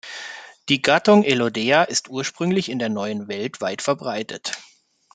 [0.67, 4.53] Die Gattung "Elodea" ist ursprünglich in der Neuen Welt weitverbreitet.